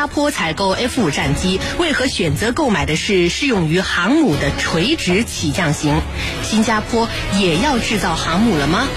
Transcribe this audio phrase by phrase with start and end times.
[0.00, 6.00] 新加坡采购 F 五战机，为何选择购买的是适用于航母的垂直起降型？
[6.42, 7.06] 新加坡
[7.38, 8.88] 也要制造航母了吗？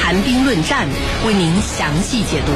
[0.00, 0.88] 谈兵论战，
[1.24, 2.52] 为您详细解读。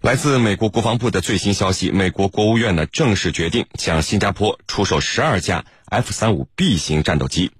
[0.00, 7.50] 来自美国国防部的最新消息，美国国务院呢正式决定向新加坡出售十二架 F 三五 B 型战斗机。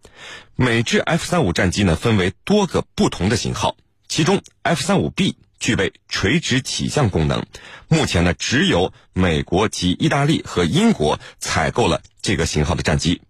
[0.57, 3.77] 美制 F 三五战机呢分为多个不同的型号，
[4.09, 7.47] 其中 F 三五 B 具备垂直起降功能。
[7.89, 13.23] 目前呢只有美国及意大利和英国采购了这个型号的战机，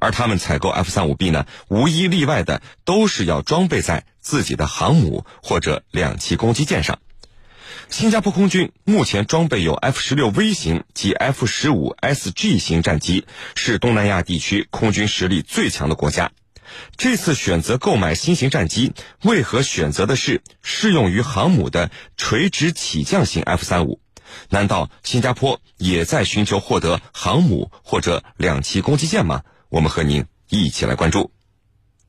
[0.00, 6.98] 而他们采购 F 三五 B 呢无一例外的都是要装备在自己的航母或者两栖攻击舰上。
[7.88, 16.32] 新加坡空军目前装备有 F 十六 V 型及 F 十五 SG 型战机，是东南亚地区空军实力最强的国家。
[16.96, 24.00] 这次选择购买新型战机，为何选择的是适用于航母的垂直起降型 F 三五？
[24.50, 29.42] 难道新加坡也在寻求获得航母或者两栖攻击舰吗？
[29.68, 31.32] 我们和您一起来关注，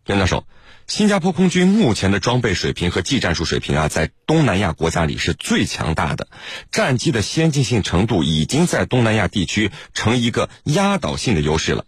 [0.06, 0.46] 袁教授。
[0.88, 6.30] 新加坡空军目前的装备水平和技战术水平啊，在东南亚国家里是最强大的，
[6.72, 11.84] 战机的先进性程度已经在东南亚地区成一个压倒性的优势了。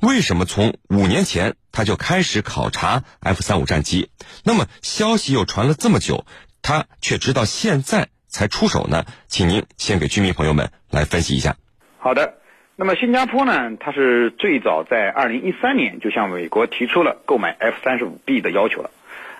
[0.00, 4.10] 为什么从五年前他就开始考察 F 三五战机？
[4.44, 6.24] 那么消息又传了这么久，
[6.62, 9.04] 他却直到现在才出手呢？
[9.28, 11.56] 请您先给居民朋友们来分析一下。
[11.98, 12.34] 好的。
[12.78, 13.74] 那么新加坡呢？
[13.80, 18.90] 它是最早在二零一三年就向美国提出了购买 F 三十五 B 的要求了。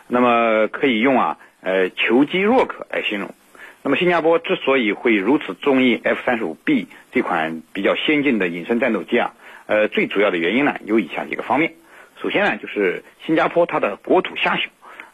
[0.08, 3.34] 那么可以用啊，呃，求机若渴来形容。
[3.82, 9.34] 那么新加坡之所以会如此中意 F 三十五 B 这款比较先进的隐身战斗机啊，
[9.66, 11.74] 呃，最主要的原因呢有以下几个方面。
[12.22, 14.62] 首先呢，就是新加坡它的国土狭小，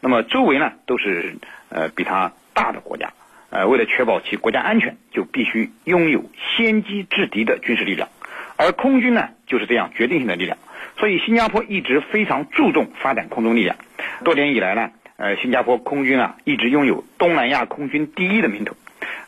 [0.01, 1.37] 那么周围呢都是
[1.69, 3.13] 呃比它大的国家。
[3.51, 6.25] 呃，为了确保其国家安全，就必须拥有
[6.57, 8.09] 先机制敌的军事力量，
[8.57, 10.57] 而空军呢，就是这样决定性的力量。
[10.99, 13.77] 所以，新加坡一直非常注重发展空中力量。
[14.25, 18.75] 多年以来呢，呃，新加坡空军啊，一直拥有东南亚空军第一的名头。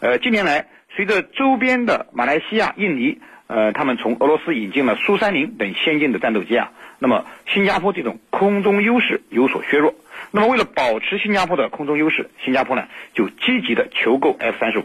[0.00, 9.94] 呃，近年来，随着周边的马来西亚、印尼，呃，他们从俄罗斯引进了苏三零等先进的战斗机啊，那么新加坡这种空中优势有所削弱。
[10.30, 14.84] 那么，为了保持新加坡的空中优势，新加坡呢就积极的求购 F 三十五。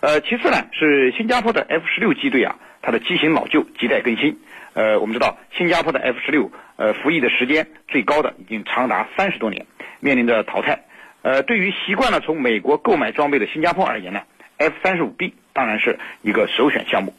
[0.00, 4.38] 呃，其次呢是新加坡的 F 十六机队啊，它的机型老旧，亟待更新。
[4.72, 9.66] 呃，我们知道新加坡的 F 十六呃服役的时间最高的已经长达三十多年，
[9.98, 10.84] 面临着淘汰。
[11.22, 14.22] 呃，对于习惯了从美国购买装备的新加坡而言呢
[14.56, 17.12] ，F 三十五 B 当然是一个首选项目。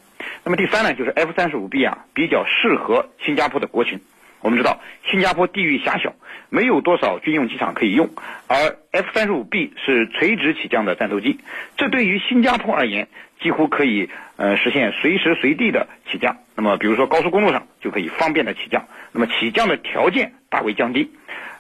[0.44, 4.02] 那么第三呢，就是 F 三十五 B 啊比较适合新加坡的国情。
[4.42, 4.80] 我们知道
[5.10, 6.14] 新加坡地域狭小。
[6.54, 8.10] 没有多少军用机场可以用，
[8.48, 11.40] 而 F 三十五 B 是垂直起降的战斗机，
[11.78, 13.08] 这对于新加坡而言，
[13.40, 16.40] 几乎可以呃实现随时随地的起降。
[16.58, 21.10] 那么，比如说高速公路上就可以方便的起降，那么起降的条件大为降低。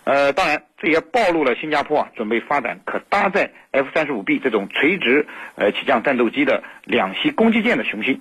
[0.04, 5.26] 呃，当然，这也暴露了新加坡啊准备发展可搭载 F 三十五 B 这种垂直
[5.56, 8.20] 呃起降战斗机的两栖攻击舰的雄心。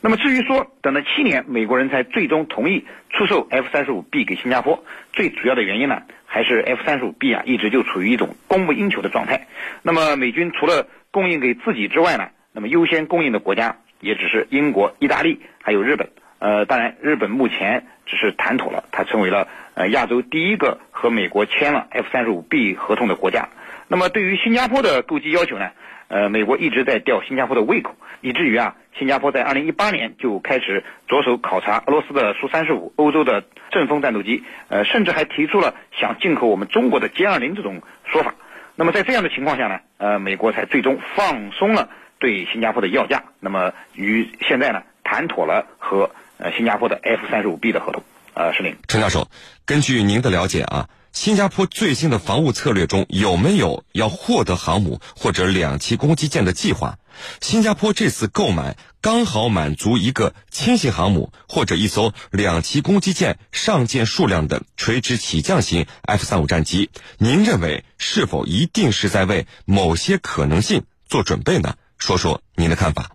[0.00, 9.46] 那么至于说等了七年，美国人才最终同意出售 F 三十五 B 给新加坡，最主要的原因呢，还是 F 三十五 B 啊一直就处于一种供不应求的状态。
[9.82, 16.08] 那么美军除了供应给自己之外呢，那么优先供应的国家也只是英国、意大利还有日本。
[16.38, 23.48] 呃，当然日本目前只是谈妥了，它成为了呃亚洲第一个和美国签了 F 三十五 B 合同的国家。
[23.88, 25.70] 那么对于新加坡的购机要求呢？
[26.08, 38.34] 呃，美国一直在吊新加坡的胃口，以至于啊，新加坡在二零一八年就开始着手考察俄罗斯的苏三十五、欧洲的阵风战斗机，呃，甚至还提出了想进口我们中国的歼二零这种说法。
[38.76, 48.02] 那么在这样的情况下呢，呃，美国才最终放松了对新加坡的要价，那么与现在呢谈妥了和呃新加坡的 F 三十五 B 的合同。
[48.32, 49.28] 呃，是您，陈教授，
[49.66, 50.88] 根据您的了解啊。
[51.12, 56.96] 新加坡最新的防务策略中有没有要获得航母或者两栖攻击舰的计划？
[57.40, 66.90] 新加坡这次购买刚好满足一个轻型航母或者一艘两栖攻击舰上舰数量的垂直起降型 F 三五战机。
[67.18, 71.74] 您认为是否一定是在为某些可能性做准备呢？
[71.98, 73.10] 说说您的看法。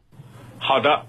[0.57, 1.05] 好的，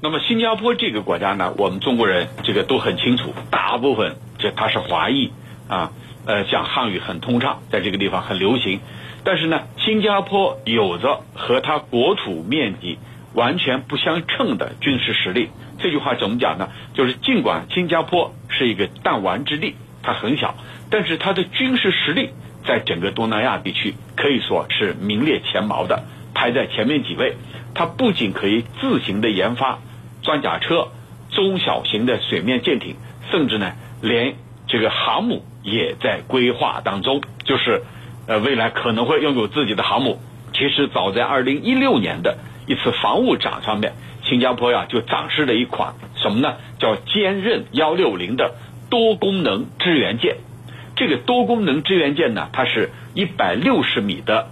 [0.00, 5.32] 那么新加坡这个国家呢，我们中国人这个都很清楚，大部分这它是华裔
[5.68, 5.92] 啊。
[6.26, 8.80] 呃，讲汉语很通畅，在这个地方很流行。
[9.24, 12.98] 但是呢，新加坡有着和它国土面积
[13.32, 15.50] 完全不相称的军事实力。
[15.78, 16.68] 这句话怎么讲呢？
[16.94, 20.56] 就是尽管新加坡是一个弹丸之地，它很小，
[20.90, 22.30] 但是它的军事实力
[22.66, 26.04] 在整个东南亚地区可以说是名列前茅的。
[26.34, 27.36] 排在前面几位。
[27.78, 29.80] 它不仅可以自行的研发
[30.22, 30.88] 装甲车、
[31.28, 32.96] 中小型的水面舰艇，
[33.30, 34.34] 甚至呢，连
[34.66, 37.82] 这个航母也在规划当中，就是
[38.28, 40.20] 呃未来可能会拥有自己的航母。
[40.52, 43.92] 其实早在二零一六年的一次防务展上面，
[44.22, 46.54] 新加坡呀就展示了一款什么呢？
[46.78, 48.54] 叫坚韧幺六零的
[48.88, 50.36] 多功能支援舰。
[50.94, 54.50] 这个多功能支援舰呢，它是一百六十米的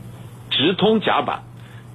[0.50, 1.44] 直通甲板，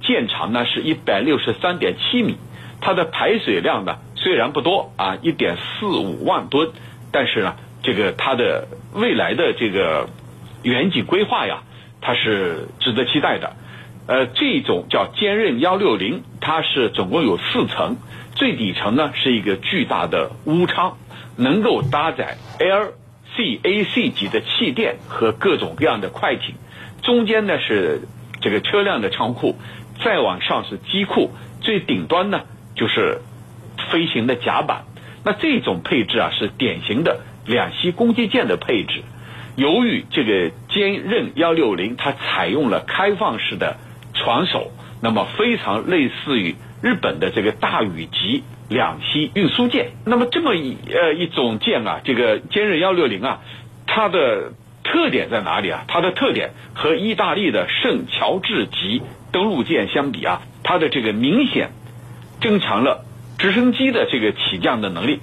[0.02, 2.36] 舰长呢是一百六十三点七米，
[2.80, 6.70] 它的排水量呢虽然不多啊，一点四五万吨，
[7.12, 10.08] 但是呢，这个它的未来的这个
[10.62, 11.62] 远景规划呀，
[12.00, 13.56] 它是值得期待的。
[14.06, 17.96] 呃，这种叫坚韧幺六零，它是总共有四层，
[18.34, 20.96] 最底层呢是一个巨大的坞舱，
[21.36, 26.56] 能够搭载 LCAC 级的气垫和各种各样的快艇，
[27.02, 28.00] 中间呢是
[28.40, 29.56] 这个车辆的仓库，
[30.02, 31.30] 再往上是机库，
[31.60, 32.40] 最顶端呢
[32.74, 33.20] 就是
[33.92, 34.84] 飞行的甲板。
[35.22, 39.02] 那这种配置啊是典型的两栖攻击舰的配置。
[39.56, 43.76] 由于这个坚韧幺六零，它采用了开放式的。
[44.12, 49.92] 船首，那么非常类似于日本的这个大宇级两栖运输舰。
[50.04, 53.40] 那么这么一呃一种舰啊，这个坚韧幺六零啊，
[53.86, 54.52] 它的
[54.84, 55.84] 特点在哪里啊？
[55.88, 59.00] 它的特点和意大利的圣乔治级
[59.32, 61.70] 登陆舰相比啊，它的这个明显
[62.42, 63.06] 增强了
[63.38, 65.20] 直升机的这个起降的能力。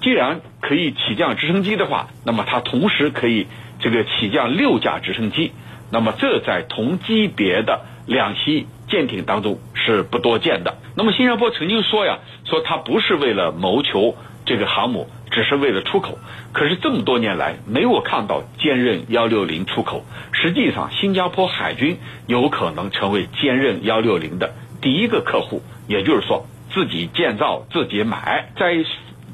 [0.00, 3.46] 既然可以起降直升机的话，那么它同时可以
[3.80, 5.52] 这个起降六架直升机。
[5.90, 10.76] 那么这在同级别的两栖舰艇当中是不多见的。
[10.94, 14.14] 那么新加坡曾经说呀，说它不是为了谋求
[14.44, 16.18] 这个航母，只是为了出口。
[16.52, 20.04] 可是这么多年来没有看到坚韧幺六零出口。
[20.32, 28.50] 实际上，新加坡海军有可能成为坚韧幺六零的第一个客户，也就是说自己建造自己买。
[28.58, 28.74] 在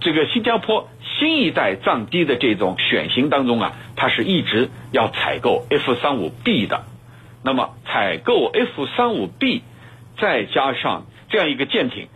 [0.04, 6.84] 这个新加坡新一代战机的这种选型当中啊，它是一直要采购 F 三五 B 的。
[7.42, 9.62] 那么采购 F 三五 B，
[10.18, 12.08] 再加上这样一个舰艇，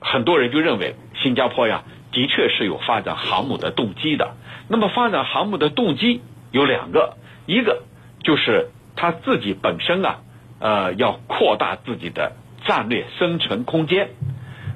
[0.00, 4.34] 很多人就认为新加坡呀的确是有发展航母的动机的。
[4.68, 6.20] 那么发展航母的动机
[6.52, 7.16] 有两个，
[7.46, 7.84] 一个
[8.22, 10.18] 就是它自己本身啊，
[10.58, 12.32] 呃，要扩大自己的
[12.66, 14.10] 战略生存空间。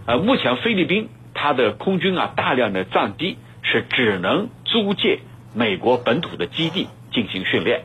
[0.06, 5.20] 呃，目前菲律宾它的空军啊大量的战机是只能租借
[5.55, 7.82] 美国本土的基地进行训练。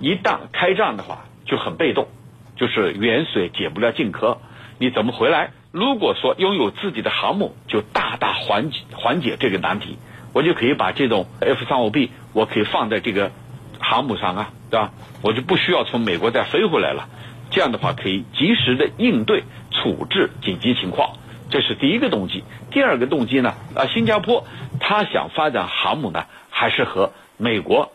[0.00, 2.08] 一旦开战的话，就很被动，
[2.56, 4.38] 就是远水解不了近渴，
[4.78, 5.52] 你怎么回来？
[5.70, 9.96] 如果说拥有自己的航母，就大大缓解缓解这个难题。
[10.32, 13.30] 我就可以把这种 F 三五 B，我可以放在这个
[13.78, 14.90] 航母上啊，对吧？
[15.22, 17.08] 我就不需要从美国再飞回来了。
[17.52, 21.12] 这样的话，可以及时的应对处置紧急情况，
[21.52, 22.42] 这是第一个动机。
[22.70, 23.54] 第二个动机呢？
[23.74, 24.46] 啊，新加坡
[24.80, 27.92] 他想发展航母呢，还是和美国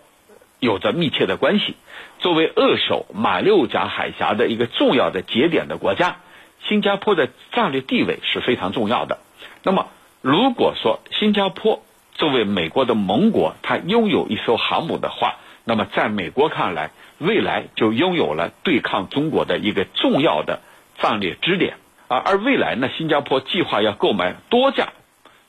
[0.59, 1.75] 有着密切的关系。
[2.19, 6.17] 作为扼守马六甲海峡的一个重要的节点的国家，
[6.67, 9.17] 新加坡的战略地位是非常重要的。
[9.63, 9.87] 那么，
[10.21, 11.81] 如果说新加坡
[12.13, 20.61] 作为美国的盟国，它拥有一艘航母的话，那么在美国看来，未来就拥有了对抗中国的一个重要的
[20.99, 22.17] 战略支点啊。
[22.17, 24.89] 而未来呢，新加坡计划要购买多架，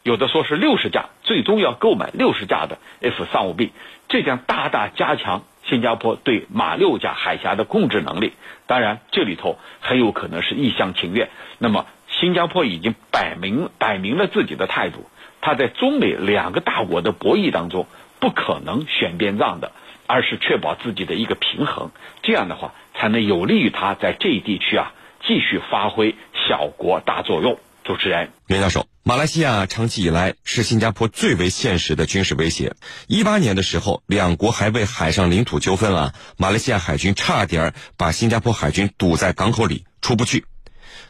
[0.02, 3.72] 有的说是六十架，最终要购买六十架的 F 三五 B，
[4.08, 5.42] 这将大大加强。
[5.64, 8.32] 新加坡对马六甲海峡的控制能力，
[8.66, 11.28] 当然这里头很有可能是一厢情愿。
[11.58, 15.04] 那么，新加坡已经摆明摆明了自己的态度，
[15.42, 17.86] 他在中美两个大国的博弈当中
[18.18, 19.72] 不可能选边站的，
[20.06, 21.90] 而是确保自己的一个平衡。
[22.22, 26.14] 这样的话，才能有利于他在这一地区啊继续发挥
[26.48, 27.58] 小国大作用。
[27.84, 28.86] 主持人袁教授。
[29.02, 32.74] 马来西亚长期以来是新加坡最为现实的军事威胁。
[33.06, 40.44] 一八年的时候，两国还为海上领土纠纷啊，马来西亚海军差点把新加坡海军堵在港口里出不去。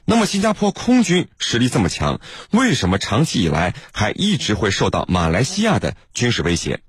[0.05, 2.21] 那么，新加坡空军实力这么强，
[2.53, 6.81] 为什么长期以来还一直会受到马来西亚的军事威胁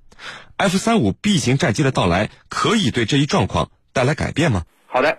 [0.56, 4.62] ？F 三五 B 型战机的到来可以对这一状况带来改变吗？
[4.86, 5.18] 好的。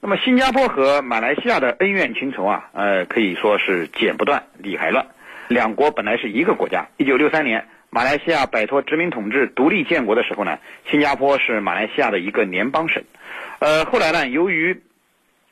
[0.00, 5.04] 那么，新加坡和马来西亚的恩怨情仇啊，呃，可以说是剪不断，理还乱。
[5.48, 6.86] 两国本来是一个国家。
[6.98, 13.02] 一九六三年，马来西亚摆脱殖民统治、独立建国的时候呢，新加坡是马来西亚的一个联邦省。
[13.58, 14.80] 呃，后来呢，由于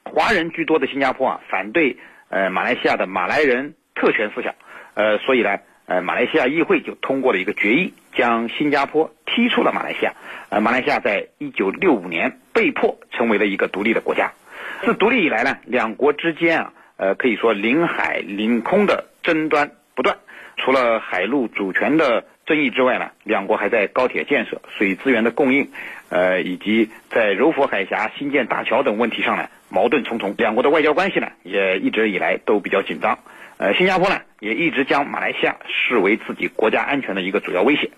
[0.04, 1.96] 华人居多的新加坡啊，反对
[2.28, 4.54] 呃马来西亚的马来人特权思想，
[4.94, 10.12] 呃，所以呢，呃，马来西亚议会就通过了一个决议，将新加坡踢出了马来西亚。
[10.48, 14.32] 呃，马来西亚在一九六五年被迫成为了一个独立的国家。
[14.84, 20.18] 自独立以来呢，两国之间啊，呃，可以说领海、领空的争端不断。
[20.56, 25.70] 除了海陆主权的争议之外呢，两国还在高铁建设、水资源的供应，
[26.08, 30.34] 呃，以及在柔佛海峡新建大桥等问题上呢，矛盾重重。
[30.38, 33.18] 两国的外交关系呢，也一直以来都比较紧张。
[33.58, 37.90] 呃，新加坡呢，也一直将马来西亚视为自己国家安全的一个主要威胁。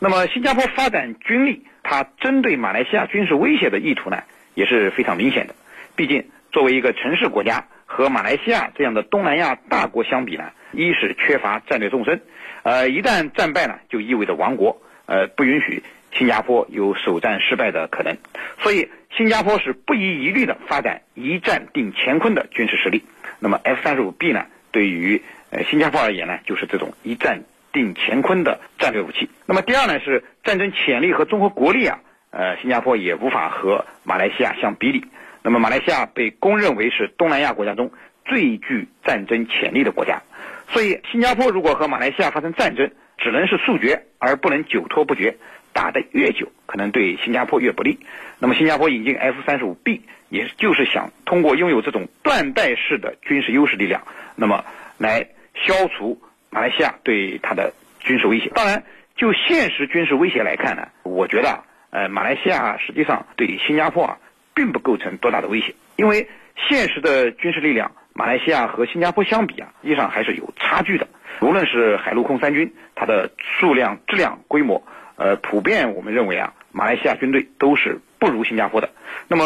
[0.00, 5.54] 那么，新加坡发展军力，它针对马来西亚军事威胁的意图呢，也是非常明显的。
[5.94, 12.20] 毕竟，作为一个城市国家，和马来西亚这样的东南亚大国相比呢，一是缺乏战略纵深，
[12.64, 18.16] 呃，一旦战败呢，就意味着亡国，呃，不允许新加坡有首战失败的可能。
[18.58, 23.04] 所以，新加坡是不遗余力的发展一战定乾坤的军事实力。
[23.38, 29.30] 那么，F 三十五 B 呢，对于呃新加坡而言呢，就是这种一战定乾坤的战略武器。
[29.46, 35.02] 那么，第二呢，是战争潜力和综合国力啊，呃，新加坡也无法和马来西亚相比拟。
[35.40, 37.90] 那么，马来西亚被公认为是东南亚国家中
[38.26, 40.20] 最具战争潜力的国家，
[40.68, 45.38] 所以新加坡如果和马来西亚发生战争，只能是速决，而不能久拖不决。
[45.72, 47.98] 打得越久，可能对新加坡越不利。
[48.38, 54.00] 那么，新加坡引进 F 三十五 B，也就是想通过拥有这种断代式的军事优势力量，
[54.36, 54.64] 那么
[54.98, 58.50] 来消除马来西亚对它的军事威胁。
[58.54, 58.84] 当然，
[59.16, 64.18] 就现实军事威胁来看呢，我觉得，呃，马来西亚实际上对新加坡啊。
[64.56, 71.06] 并不构成多大的威胁，因为现实的军事力量，马来西亚和新加坡相比啊，实际上还是有差距的。
[71.42, 74.82] 无论是海陆空三军，它的数量、质量、规模，
[75.16, 78.88] 呃，普遍我们认为啊，马来西亚军队都是不如新加坡的。
[79.28, 79.44] 那么，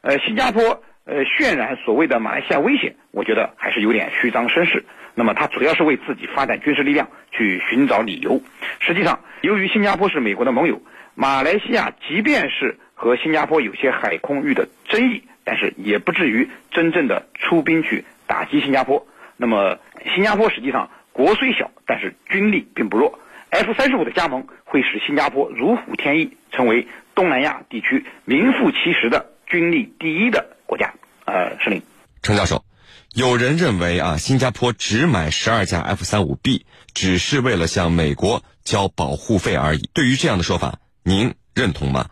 [0.00, 4.84] 呃，新加坡呃渲染所谓的马来西亚威胁，我觉得还是有点虚张声势。
[5.14, 8.42] 那么，它主要是为自己发展军事力量去寻找理由。
[8.80, 10.82] 实际上，由于新加坡是美国的盟友，
[11.14, 19.06] 马来西亚即便是和新加坡有些海空域的争议，但是也不至于真正的出兵去打击新加坡。
[19.38, 19.78] 那么，
[20.14, 23.18] 新加坡实际上国虽小，但是军力并不弱。
[23.48, 30.92] F 三十五的加盟会使新加坡如虎添翼，成为东南亚地区名副其实的军力第一的国家。
[31.24, 31.82] 呃，石林，
[32.22, 32.64] 陈教授，
[33.14, 39.90] 有人认为啊，新加坡只买十二架 F 三五 B，只是为了向美国交保护费而已。
[39.92, 42.10] 对于这样的说法，您认同吗？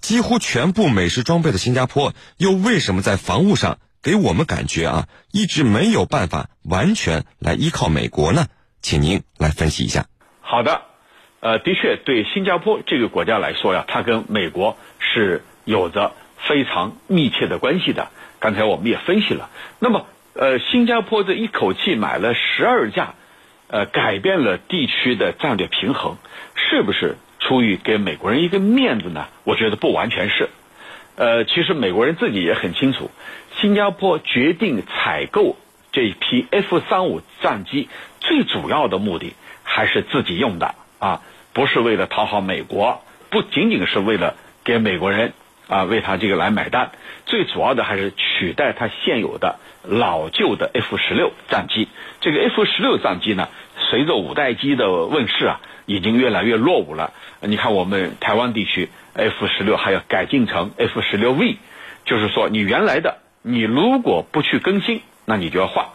[0.00, 8.46] 几乎全部美式装备的新加坡，又为什么在防务上给我们感觉啊，一直没有办法完全来依靠美国呢？
[8.82, 10.06] 请您来分析一下。
[10.40, 10.82] 好的，
[11.40, 16.12] 呃，的确，对新加坡这个国家来说呀，它跟美国是有着
[16.46, 18.08] 非常密切的关系的。
[18.40, 23.14] 刚才我们也分析了，那么，呃，新加坡这一口气买了十二架，
[23.68, 26.16] 呃，改变了地区的战略平衡，
[26.54, 27.16] 是不是？
[27.38, 30.48] 出于给美国人一个面子呢，我觉得不完全是。
[31.16, 33.10] 呃，其实美国人自己也很清楚，
[33.60, 35.56] 新加坡决定采购
[35.90, 37.88] 这一批 F 三五战机，
[38.20, 39.34] 最主要的目的
[39.64, 41.20] 还是自己用的啊，
[41.52, 45.32] 不是为了讨好美国，不仅仅是为了给美国人
[45.72, 46.90] 啊为他这个来买单，
[47.26, 51.88] 最主要的还是取代他现有的老旧的 F 十六战机。
[52.20, 53.48] 这个 F 十六战机呢，
[53.90, 55.60] 随着五代机的问世啊。
[55.84, 57.12] 已经越来越落伍了。
[57.40, 61.56] 你看，我们台湾地区 F 十六还要改进成 F 十六 V，
[62.04, 65.86] 就是说，你原来的你如果不去更新，那你就要换。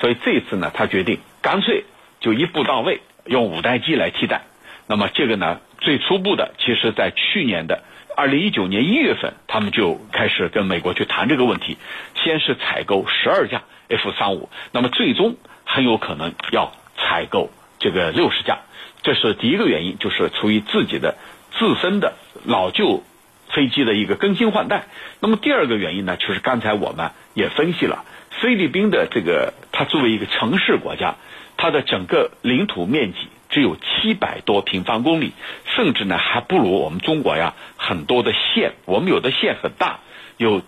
[0.00, 1.84] 所以这次呢，他决定干脆
[2.18, 4.42] 就一步到位，用五代机来替代。
[4.88, 7.84] 那么这个呢，最初步的，其实在去年的
[8.18, 11.78] 二零一九年一月份，他们就开始跟美国去谈这个问题。
[12.16, 18.58] 先是采购十二架 F 三五，那么最终很有可能要采购这个六十架。
[19.04, 21.16] 这是第一个原因，就是出于自己的
[21.52, 23.04] 自身的老旧
[23.50, 24.86] 飞机的一个更新换代。
[25.20, 28.04] 那么第二个原因呢，就是刚才我们也分析了，
[28.42, 31.14] 菲律宾的这个它作为一个城市国家，
[31.56, 35.32] 它的整个领土面积只有七百多平方公里，
[35.74, 38.72] 甚至呢还不如我们中国呀很多的县。
[38.84, 40.00] 我们有的县很大，
[40.36, 40.60] 有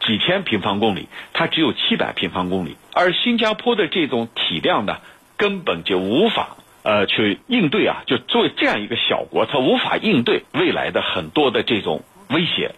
[0.00, 2.76] 几千平方公里，它只有七百平方公里。
[2.92, 4.98] 而新加坡的这种体量呢，
[5.36, 6.56] 根本就无法。
[6.84, 12.74] 呃，去应对啊，就作为这样一个小国，它无法应对未来的很多的这种威胁，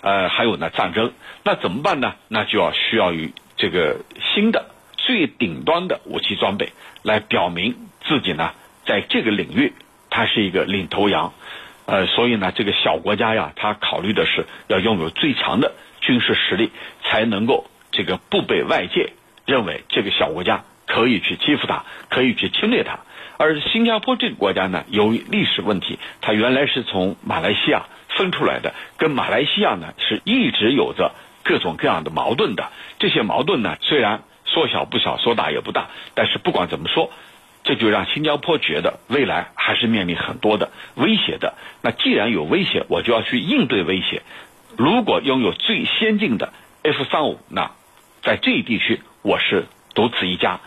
[0.00, 1.12] 呃，还有呢战争，
[1.44, 2.14] 那怎么办呢？
[2.26, 4.00] 那就要需要于这个
[4.34, 6.72] 新的最顶端的武器装备
[7.04, 8.52] 来表明自己呢，
[8.86, 9.72] 在这个领域
[10.10, 11.32] 它是一个领头羊，
[11.86, 16.70] 呃，所以呢，这个小国家呀，它考虑的是要拥有最强的军事实力，
[17.02, 19.12] 才能够这个不被外界
[19.46, 23.00] 认为这个小国家可以去欺负它，可以去侵略它。
[23.38, 31.12] 而新加坡这个国家呢，由于历史问题，它原来是从马来西亚分出来的，跟马来西亚呢是一直有着
[31.42, 32.70] 各种各样的矛盾的。
[32.98, 37.10] 这些矛盾呢，虽然说小不小，说大也不大，但是不管怎么说，
[37.72, 41.54] 这就让新加坡觉得未来还是面临很多的威胁的。
[41.80, 44.20] 那既然有威胁，我就要去应对威胁。
[44.76, 46.52] 如果拥有最先进的
[46.82, 47.70] F 三五，那
[48.22, 50.60] 在这一地区我是独此一家，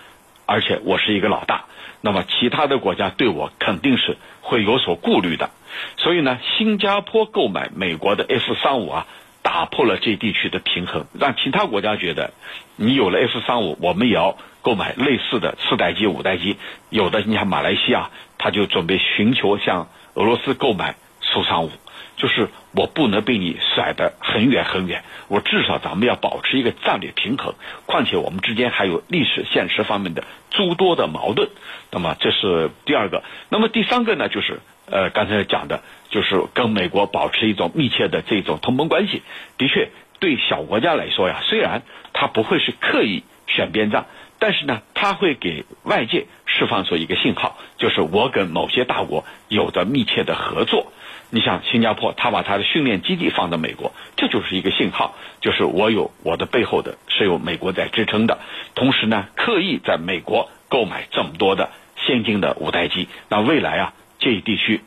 [0.48, 1.66] 而且我是一个老大。
[2.02, 5.52] 那么其他的国家对我肯定是会有所顾虑的。
[5.98, 9.06] 所以呢，新加坡购买美国的 F 三五啊，
[9.46, 12.34] 打破了这地区的平衡，让其他国家觉得，
[12.78, 16.58] 你有了 F 三五，我们也要购买类似的四代机、五代机。
[16.90, 18.10] 有的，你看马来西亚，
[18.40, 21.72] 他就准备寻求向俄罗斯购买苏三五。
[22.18, 27.54] 就是我不能被你甩得很远很远，我至少咱们要保持一个战略平衡。
[27.86, 31.50] 况且我们之间还有历史现实方面的诸多的矛盾。
[31.92, 33.22] 那么这是第二个。
[33.50, 34.60] 那么第三个呢，就是
[34.90, 39.22] 呃刚才讲的，就是跟美国保持一种密切的这种同盟关系。
[39.58, 39.90] 的确，
[40.20, 41.82] 对小国家来说呀，虽然
[42.14, 44.06] 它不会是刻意选边站，
[44.40, 50.92] 但是呢，它会给外界释放出一个信号，就是我跟某些大国有着密切的合作。
[51.32, 58.38] 你像新加坡，他把他的训练基地放在美国，这就是一个信号，就是我有我的背后的是有美国在支撑的。
[58.76, 63.94] 同时呢，刻意在美国购买这么多的先进的五代机，那未来啊，
[64.26, 64.82] 这一地区，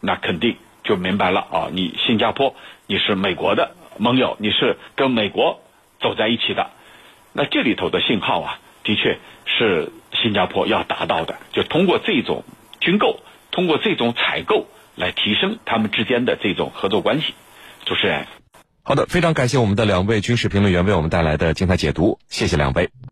[0.00, 2.54] 那肯定就明白了啊，你新加坡
[2.86, 5.60] 你是美国的盟友，你是跟美国
[6.00, 6.70] 走在一起的。
[7.34, 12.44] 那这里头的信号啊，的确是新加坡要达到的，就通过这种
[12.80, 14.66] 军购，通过这种采购。
[14.98, 17.32] 来提升他们之间的这种合作关系。
[17.84, 18.26] 主持人，
[18.82, 22.90] 好的，非常感谢我们的两位军事评论员为我们带来的精彩解读，谢谢两位。